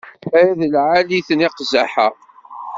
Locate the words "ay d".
0.37-0.61